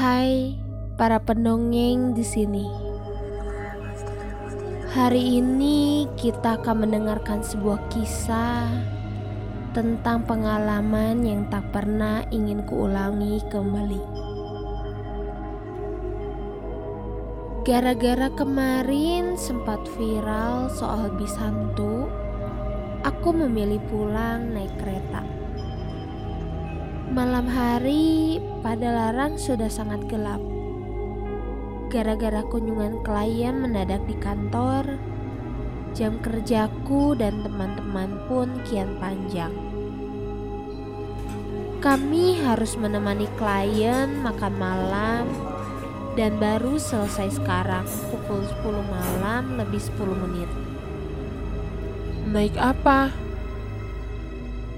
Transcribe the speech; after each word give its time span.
Hai 0.00 0.56
para 0.96 1.20
pendongeng 1.20 2.16
di 2.16 2.24
sini. 2.24 2.64
Hari 4.96 5.44
ini 5.44 6.08
kita 6.16 6.56
akan 6.56 6.88
mendengarkan 6.88 7.44
sebuah 7.44 7.84
kisah 7.92 8.64
tentang 9.76 10.24
pengalaman 10.24 11.20
yang 11.20 11.44
tak 11.52 11.68
pernah 11.68 12.24
ingin 12.32 12.64
kuulangi 12.64 13.44
kembali. 13.52 14.00
Gara-gara 17.68 18.32
kemarin 18.32 19.36
sempat 19.36 19.84
viral 20.00 20.72
soal 20.72 21.12
bis 21.20 21.36
hantu, 21.36 22.08
aku 23.04 23.36
memilih 23.36 23.84
pulang 23.92 24.48
naik 24.56 24.72
kereta. 24.80 25.39
Malam 27.10 27.50
hari, 27.50 28.38
pada 28.62 28.86
larang 28.86 29.34
sudah 29.34 29.66
sangat 29.66 30.06
gelap. 30.06 30.38
Gara-gara 31.90 32.38
kunjungan 32.46 33.02
klien 33.02 33.58
mendadak 33.58 33.98
di 34.06 34.14
kantor, 34.22 34.94
jam 35.90 36.22
kerjaku 36.22 37.18
dan 37.18 37.42
teman-teman 37.42 38.14
pun 38.30 38.46
kian 38.62 38.94
panjang. 39.02 39.50
Kami 41.82 42.46
harus 42.46 42.78
menemani 42.78 43.26
klien 43.34 44.06
makan 44.22 44.54
malam 44.54 45.26
dan 46.14 46.38
baru 46.38 46.78
selesai 46.78 47.42
sekarang 47.42 47.90
pukul 48.14 48.46
10 48.62 48.86
malam 48.86 49.58
lebih 49.58 49.82
10 49.82 50.14
menit. 50.14 50.50
Naik 52.30 52.54
apa? 52.54 53.29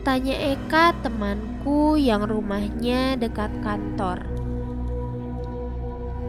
Tanya 0.03 0.35
Eka 0.35 0.99
temanku 0.99 1.95
yang 1.95 2.27
rumahnya 2.27 3.15
dekat 3.15 3.55
kantor. 3.63 4.27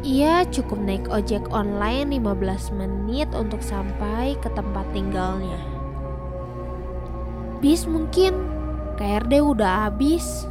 Ia 0.05 0.45
cukup 0.53 0.77
naik 0.77 1.09
ojek 1.09 1.41
online 1.49 2.21
15 2.21 2.69
menit 2.69 3.33
untuk 3.33 3.65
sampai 3.65 4.37
ke 4.45 4.53
tempat 4.53 4.85
tinggalnya. 4.93 5.57
Bis 7.65 7.89
mungkin, 7.89 8.45
KRD 9.01 9.41
udah 9.41 9.89
habis. 9.89 10.45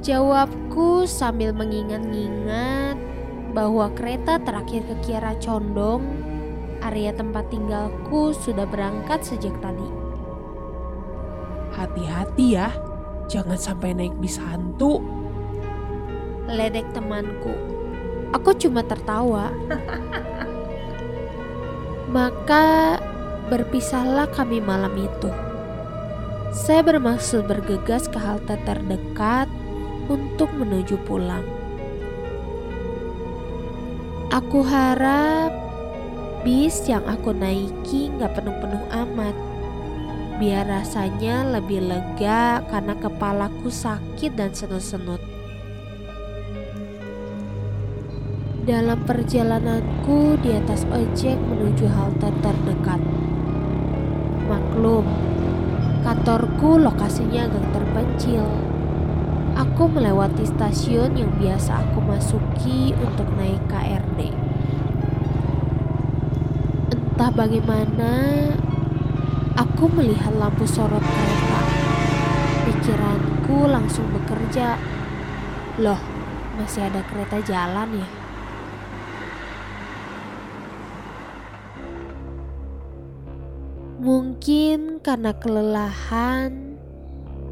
Jawabku 0.00 1.04
sambil 1.04 1.52
mengingat-ingat 1.52 2.96
bahwa 3.52 3.92
kereta 3.92 4.40
terakhir 4.40 4.88
ke 4.88 4.94
Kiara 5.04 5.36
Condong, 5.36 6.00
area 6.80 7.12
tempat 7.12 7.52
tinggalku 7.52 8.32
sudah 8.32 8.64
berangkat 8.64 9.20
sejak 9.20 9.52
tadi. 9.60 10.09
Hati-hati 11.80 12.60
ya, 12.60 12.68
jangan 13.24 13.56
sampai 13.56 13.96
naik 13.96 14.12
bis 14.20 14.36
hantu. 14.36 15.00
Ledek 16.44 16.84
temanku. 16.92 17.56
Aku 18.36 18.52
cuma 18.52 18.84
tertawa. 18.84 19.48
Maka 22.12 23.00
berpisahlah 23.48 24.28
kami 24.28 24.60
malam 24.60 24.92
itu. 24.92 25.32
Saya 26.52 26.84
bermaksud 26.84 27.48
bergegas 27.48 28.12
ke 28.12 28.20
halte 28.20 28.60
terdekat 28.68 29.48
untuk 30.04 30.52
menuju 30.52 31.00
pulang. 31.08 31.48
Aku 34.28 34.60
harap 34.60 35.48
bis 36.44 36.84
yang 36.84 37.08
aku 37.08 37.32
naiki 37.32 38.12
nggak 38.20 38.36
penuh-penuh 38.36 38.84
amat. 38.92 39.49
Biar 40.40 40.64
rasanya 40.64 41.44
lebih 41.44 41.84
lega 41.84 42.64
karena 42.64 42.96
kepalaku 42.96 43.68
sakit 43.68 44.32
dan 44.32 44.56
senut-senut. 44.56 45.20
Dalam 48.64 49.04
perjalananku 49.04 50.40
di 50.40 50.56
atas 50.56 50.88
ojek 50.88 51.36
menuju 51.36 51.84
halte 51.92 52.32
terdekat. 52.40 53.04
Maklum, 54.48 55.04
kantorku 56.08 56.80
lokasinya 56.88 57.44
agak 57.44 57.76
terpencil. 57.76 58.48
Aku 59.60 59.92
melewati 59.92 60.48
stasiun 60.48 61.20
yang 61.20 61.36
biasa 61.36 61.84
aku 61.84 62.00
masuki 62.00 62.96
untuk 62.96 63.28
naik 63.36 63.60
KRD. 63.68 64.32
Entah 66.96 67.28
bagaimana, 67.28 68.12
aku 69.56 69.90
melihat 69.90 70.30
lampu 70.36 70.68
sorot 70.68 71.02
kereta. 71.02 71.60
Pikiranku 72.68 73.66
langsung 73.66 74.06
bekerja. 74.14 74.76
Loh, 75.80 75.98
masih 76.60 76.86
ada 76.86 77.00
kereta 77.08 77.40
jalan 77.42 78.04
ya? 78.04 78.08
Mungkin 84.00 85.04
karena 85.04 85.36
kelelahan 85.36 86.80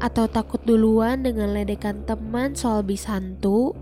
atau 0.01 0.25
takut 0.25 0.57
duluan 0.65 1.21
dengan 1.21 1.53
ledekan 1.53 2.01
teman 2.09 2.57
soal 2.57 2.81
bis 2.81 3.05
hantu, 3.05 3.77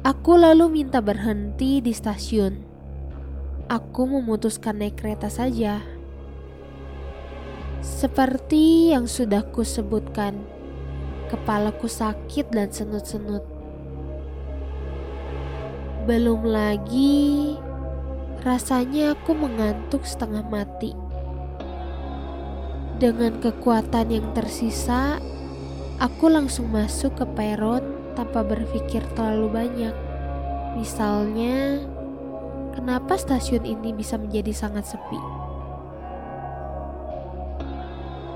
aku 0.00 0.40
lalu 0.40 0.80
minta 0.80 1.04
berhenti 1.04 1.84
di 1.84 1.92
stasiun. 1.92 2.56
Aku 3.68 4.08
memutuskan 4.08 4.80
naik 4.80 4.96
kereta 5.00 5.28
saja. 5.28 5.93
Seperti 7.84 8.96
yang 8.96 9.04
sudah 9.04 9.44
kusebutkan, 9.52 10.40
kepalaku 11.28 11.84
sakit 11.84 12.48
dan 12.48 12.72
senut-senut. 12.72 13.44
Belum 16.08 16.48
lagi, 16.48 17.60
rasanya 18.40 19.12
aku 19.12 19.36
mengantuk 19.36 20.08
setengah 20.08 20.40
mati. 20.48 20.96
Dengan 22.96 23.36
kekuatan 23.44 24.08
yang 24.08 24.32
tersisa, 24.32 25.20
aku 26.00 26.32
langsung 26.32 26.72
masuk 26.72 27.20
ke 27.20 27.28
peron 27.36 27.84
tanpa 28.16 28.40
berpikir 28.40 29.04
terlalu 29.12 29.60
banyak. 29.60 29.96
Misalnya, 30.80 31.84
kenapa 32.72 33.20
stasiun 33.20 33.68
ini 33.68 33.92
bisa 33.92 34.16
menjadi 34.16 34.56
sangat 34.56 34.88
sepi? 34.88 35.43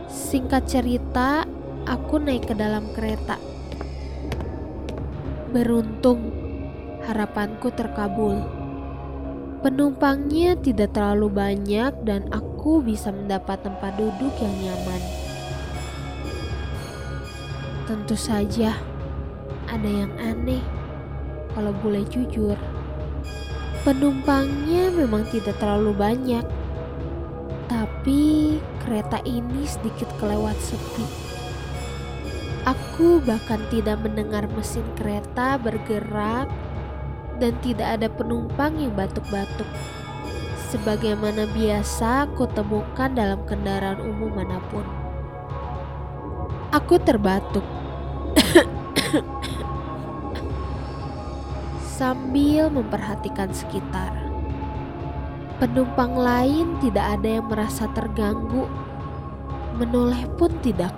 Singkat 0.09 0.65
cerita, 0.65 1.45
aku 1.85 2.17
naik 2.17 2.49
ke 2.49 2.55
dalam 2.57 2.89
kereta. 2.97 3.37
Beruntung, 5.53 6.33
harapanku 7.05 7.69
terkabul. 7.77 8.41
Penumpangnya 9.61 10.57
tidak 10.57 10.97
terlalu 10.97 11.29
banyak 11.29 11.93
dan 12.09 12.25
aku 12.33 12.81
bisa 12.81 13.13
mendapat 13.13 13.61
tempat 13.61 14.01
duduk 14.01 14.33
yang 14.41 14.57
nyaman. 14.65 15.03
Tentu 17.85 18.17
saja 18.17 18.81
ada 19.69 19.89
yang 19.93 20.13
aneh 20.17 20.65
kalau 21.53 21.77
boleh 21.85 22.09
jujur. 22.09 22.57
Penumpangnya 23.85 24.89
memang 24.89 25.29
tidak 25.29 25.61
terlalu 25.61 25.93
banyak. 25.93 26.45
Tapi 27.69 28.57
kereta 28.89 29.21
ini 29.29 29.69
sedikit 29.69 30.09
kelewat 30.17 30.57
sepi. 30.65 31.05
Aku 32.65 33.21
bahkan 33.21 33.61
tidak 33.69 34.01
mendengar 34.01 34.49
mesin 34.49 34.89
kereta 34.97 35.61
bergerak 35.61 36.49
dan 37.37 37.53
tidak 37.61 38.01
ada 38.01 38.09
penumpang 38.09 38.81
yang 38.81 38.97
batuk-batuk. 38.97 39.69
Sebagaimana 40.73 41.45
biasa 41.53 42.33
aku 42.33 42.49
temukan 42.49 43.13
dalam 43.13 43.45
kendaraan 43.45 44.01
umum 44.01 44.33
mana 44.33 44.57
pun. 44.73 44.89
Aku 46.73 46.97
terbatuk. 46.97 47.65
Sambil 52.01 52.73
memperhatikan 52.73 53.53
sekitar. 53.53 54.28
Penumpang 55.59 56.15
lain 56.15 56.79
tidak 56.79 57.19
ada 57.19 57.43
yang 57.43 57.51
merasa 57.51 57.91
terganggu. 57.91 58.71
Menoleh 59.75 60.23
pun 60.39 60.55
tidak. 60.63 60.95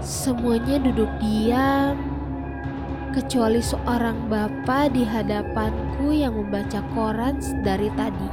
Semuanya 0.00 0.80
duduk 0.80 1.12
diam 1.20 2.00
kecuali 3.12 3.60
seorang 3.60 4.24
bapak 4.32 4.96
di 4.96 5.04
hadapanku 5.04 6.16
yang 6.16 6.32
membaca 6.32 6.80
koran 6.96 7.44
dari 7.60 7.92
tadi. 7.92 8.28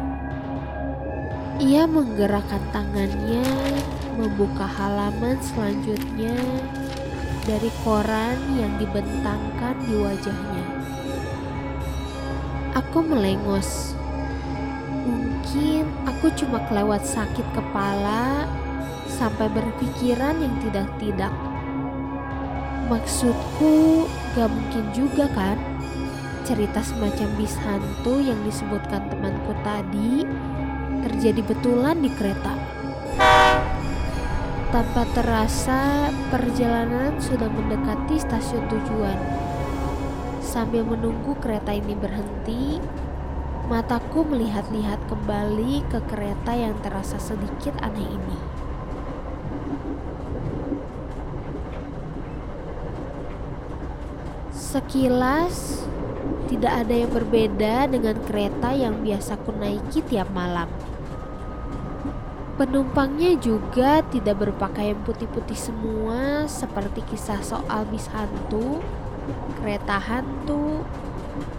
Ia 1.59 1.83
menggerakkan 1.83 2.63
tangannya, 2.71 3.43
membuka 4.15 4.63
halaman 4.63 5.35
selanjutnya 5.43 6.39
dari 7.43 7.67
koran 7.83 8.39
yang 8.55 8.71
dibentangkan 8.79 9.75
di 9.83 9.99
wajahnya. 9.99 10.65
Aku 12.79 13.03
melengos. 13.03 13.98
Mungkin 15.05 15.83
aku 16.07 16.31
cuma 16.35 16.63
kelewat 16.67 17.05
sakit 17.05 17.45
kepala 17.55 18.47
sampai 19.07 19.47
berpikiran 19.51 20.39
yang 20.39 20.55
tidak-tidak. 20.63 21.33
Maksudku 22.89 24.05
gak 24.33 24.49
mungkin 24.49 24.85
juga 24.95 25.29
kan 25.31 25.57
cerita 26.47 26.81
semacam 26.81 27.29
bis 27.37 27.53
hantu 27.61 28.17
yang 28.17 28.41
disebutkan 28.41 29.05
temanku 29.13 29.53
tadi 29.61 30.25
terjadi 31.05 31.41
betulan 31.45 32.01
di 32.01 32.09
kereta. 32.09 32.57
Tanpa 34.69 35.01
terasa, 35.17 36.13
perjalanan 36.29 37.17
sudah 37.17 37.49
mendekati 37.49 38.21
stasiun 38.21 38.69
tujuan. 38.69 39.17
Sambil 40.45 40.85
menunggu 40.85 41.33
kereta 41.41 41.73
ini 41.73 41.97
berhenti, 41.97 42.77
mataku 43.69 44.25
melihat-lihat 44.25 44.97
kembali 45.05 45.85
ke 45.93 46.01
kereta 46.09 46.57
yang 46.57 46.73
terasa 46.81 47.21
sedikit 47.21 47.77
aneh 47.85 48.01
ini. 48.01 48.39
Sekilas, 54.49 55.85
tidak 56.49 56.81
ada 56.81 56.95
yang 56.97 57.13
berbeda 57.13 57.85
dengan 57.93 58.17
kereta 58.25 58.73
yang 58.73 59.05
biasa 59.05 59.37
ku 59.45 59.53
naiki 59.53 60.01
tiap 60.01 60.33
malam. 60.33 60.65
Penumpangnya 62.57 63.37
juga 63.37 64.01
tidak 64.09 64.49
berpakaian 64.49 64.97
putih-putih 65.05 65.55
semua 65.55 66.49
seperti 66.49 67.05
kisah 67.05 67.39
soal 67.45 67.85
bis 67.93 68.09
hantu, 68.09 68.81
kereta 69.61 70.01
hantu, 70.01 70.81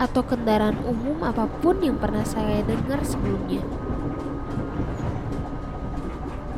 atau 0.01 0.23
kendaraan 0.25 0.79
umum 0.85 1.21
apa 1.27 1.45
pun 1.61 1.79
yang 1.85 2.01
pernah 2.01 2.25
saya 2.25 2.65
dengar 2.65 3.05
sebelumnya. 3.05 3.61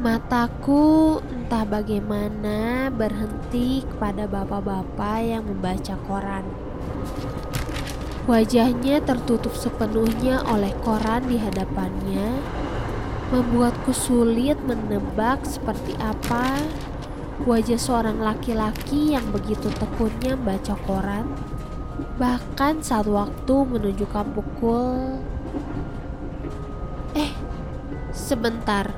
Mataku 0.02 1.18
entah 1.30 1.62
bagaimana 1.62 2.90
berhenti 2.90 3.86
kepada 3.86 4.26
bapak-bapak 4.26 5.18
yang 5.22 5.46
membaca 5.46 5.94
koran. 6.10 6.42
Wajahnya 8.26 9.02
tertutup 9.02 9.54
sepenuhnya 9.54 10.42
oleh 10.46 10.74
koran 10.82 11.26
di 11.26 11.38
hadapannya 11.38 12.38
membuatku 13.32 13.96
sulit 13.96 14.60
menebak 14.62 15.40
seperti 15.48 15.96
apa 15.96 16.60
wajah 17.48 17.80
seorang 17.80 18.20
laki-laki 18.20 19.16
yang 19.16 19.24
begitu 19.32 19.72
tekunnya 19.72 20.36
membaca 20.36 20.76
koran. 20.84 21.26
Bahkan 22.22 22.86
saat 22.86 23.10
waktu 23.10 23.66
menunjukkan 23.66 24.30
pukul 24.30 25.18
Eh, 27.18 27.34
sebentar. 28.14 28.94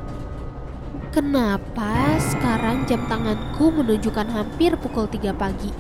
Kenapa 1.09 2.21
sekarang 2.21 2.85
jam 2.85 3.09
tanganku 3.09 3.73
menunjukkan 3.73 4.29
hampir 4.29 4.77
pukul 4.77 5.09
3 5.09 5.33
pagi? 5.33 5.73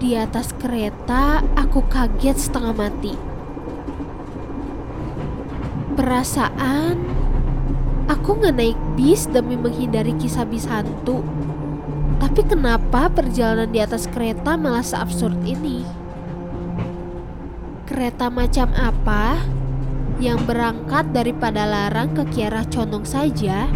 Di 0.00 0.16
atas 0.16 0.56
kereta, 0.56 1.44
aku 1.52 1.84
kaget 1.84 2.48
setengah 2.48 2.72
mati 2.72 3.12
Perasaan 5.98 6.96
aku 8.08 8.40
nggak 8.40 8.56
naik 8.56 8.78
bis 8.96 9.28
demi 9.28 9.58
menghindari 9.58 10.16
kisah 10.16 10.48
bis 10.48 10.64
hantu. 10.64 11.20
Tapi 12.18 12.42
kenapa 12.42 13.06
perjalanan 13.10 13.70
di 13.70 13.78
atas 13.78 14.10
kereta 14.10 14.58
malah 14.58 14.82
seabsurd 14.82 15.38
ini? 15.46 15.86
Kereta 17.86 18.28
macam 18.28 18.74
apa 18.74 19.38
yang 20.18 20.42
berangkat 20.44 21.14
dari 21.14 21.30
Padalarang 21.30 22.12
ke 22.18 22.22
Kiara 22.34 22.66
Condong 22.66 23.06
saja 23.06 23.70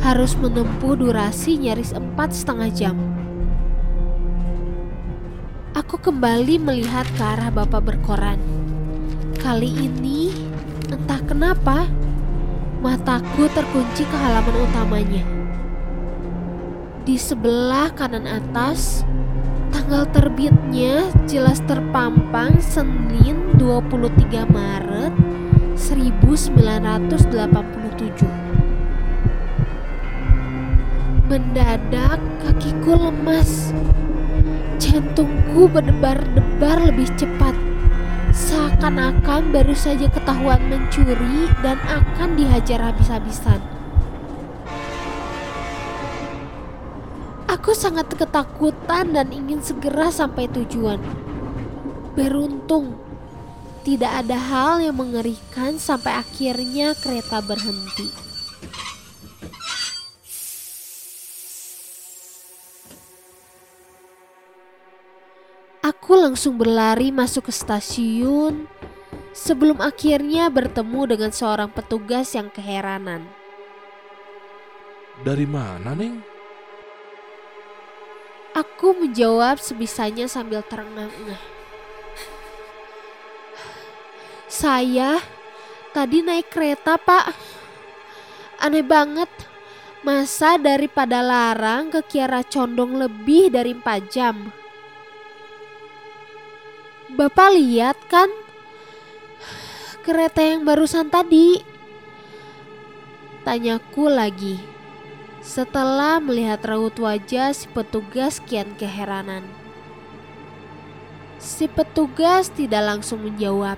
harus 0.00 0.38
menempuh 0.38 0.94
durasi 0.94 1.58
nyaris 1.58 1.90
empat 1.90 2.30
setengah 2.30 2.70
jam. 2.70 2.96
Aku 5.74 5.98
kembali 5.98 6.62
melihat 6.62 7.04
ke 7.18 7.22
arah 7.22 7.50
bapak 7.50 7.82
berkoran. 7.82 8.38
Kali 9.42 9.90
ini 9.90 10.30
Entah 10.92 11.24
kenapa, 11.24 11.88
mataku 12.84 13.48
terkunci 13.56 14.04
ke 14.04 14.12
halaman 14.12 14.56
utamanya. 14.68 15.31
Di 17.02 17.18
sebelah 17.18 17.90
kanan 17.98 18.30
atas, 18.30 19.02
tanggal 19.74 20.06
terbitnya 20.14 21.10
jelas 21.26 21.58
terpampang 21.66 22.62
Senin 22.62 23.58
23 23.58 24.46
Maret 24.46 25.10
1987. 25.74 28.22
Mendadak 31.26 32.22
kakiku 32.38 32.94
lemas. 32.94 33.74
Jantungku 34.78 35.66
berdebar-debar 35.74 36.86
lebih 36.86 37.10
cepat 37.18 37.58
seakan-akan 38.30 39.50
baru 39.50 39.74
saja 39.74 40.06
ketahuan 40.06 40.62
mencuri 40.70 41.50
dan 41.66 41.82
akan 41.82 42.38
dihajar 42.38 42.78
habis-habisan. 42.78 43.71
Aku 47.62 47.78
sangat 47.78 48.10
ketakutan 48.10 49.14
dan 49.14 49.30
ingin 49.30 49.62
segera 49.62 50.10
sampai 50.10 50.50
tujuan. 50.50 50.98
Beruntung, 52.18 52.98
tidak 53.86 54.26
ada 54.26 54.34
hal 54.34 54.82
yang 54.82 54.98
mengerikan 54.98 55.78
sampai 55.78 56.10
akhirnya 56.10 56.90
kereta 56.98 57.38
berhenti. 57.38 58.10
Aku 65.86 66.18
langsung 66.18 66.58
berlari 66.58 67.14
masuk 67.14 67.46
ke 67.46 67.54
stasiun 67.54 68.66
sebelum 69.30 69.78
akhirnya 69.78 70.50
bertemu 70.50 71.14
dengan 71.14 71.30
seorang 71.30 71.70
petugas 71.70 72.34
yang 72.34 72.50
keheranan. 72.50 73.22
Dari 75.22 75.46
mana, 75.46 75.94
Neng? 75.94 76.31
Aku 78.52 78.92
menjawab 78.92 79.56
sebisanya 79.56 80.28
sambil 80.28 80.60
terengah-engah. 80.60 81.40
Saya 84.44 85.16
tadi 85.96 86.20
naik 86.20 86.52
kereta, 86.52 87.00
Pak. 87.00 87.32
Aneh 88.60 88.84
banget. 88.84 89.32
Masa 90.02 90.58
daripada 90.58 91.22
larang 91.22 91.86
ke 91.88 92.02
Kiara 92.02 92.42
Condong 92.42 92.98
lebih 92.98 93.54
dari 93.54 93.72
4 93.72 94.02
jam. 94.10 94.50
Bapak 97.12 97.54
lihat 97.54 97.96
kan 98.10 98.26
kereta 100.02 100.42
yang 100.42 100.66
barusan 100.66 101.06
tadi? 101.06 101.62
Tanyaku 103.46 104.10
lagi 104.10 104.71
setelah 105.42 106.22
melihat 106.22 106.62
raut 106.62 106.94
wajah 106.94 107.50
si 107.50 107.66
petugas 107.66 108.38
kian 108.46 108.78
keheranan. 108.78 109.42
Si 111.42 111.66
petugas 111.66 112.46
tidak 112.54 112.86
langsung 112.86 113.26
menjawab. 113.26 113.74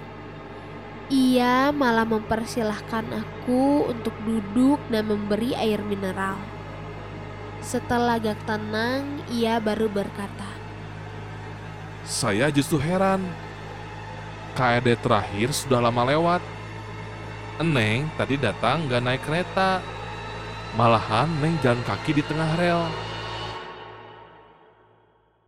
Ia 1.08 1.72
malah 1.72 2.04
mempersilahkan 2.04 3.08
aku 3.12 3.88
untuk 3.88 4.12
duduk 4.28 4.80
dan 4.92 5.08
memberi 5.08 5.56
air 5.56 5.80
mineral. 5.80 6.36
Setelah 7.64 8.20
agak 8.20 8.36
tenang, 8.44 9.24
ia 9.32 9.56
baru 9.56 9.88
berkata, 9.88 10.48
saya 12.04 12.52
justru 12.52 12.76
heran. 12.76 13.24
KRD 14.52 15.00
terakhir 15.00 15.56
sudah 15.56 15.80
lama 15.80 16.04
lewat. 16.04 16.42
Neng 17.64 18.12
tadi 18.20 18.36
datang 18.36 18.84
gak 18.86 19.02
naik 19.02 19.24
kereta. 19.24 19.80
Malahan 20.74 21.30
Neng 21.38 21.54
jalan 21.62 21.78
kaki 21.86 22.18
di 22.18 22.22
tengah 22.26 22.50
rel. 22.58 22.82